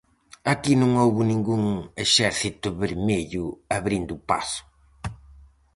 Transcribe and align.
Aquí 0.53 0.73
non 0.77 0.91
houbo 1.01 1.21
ningún 1.31 1.63
Exército 2.05 2.67
Vermello 2.83 3.45
abrindo 3.77 4.13
o 4.17 4.23
paso. 4.29 4.61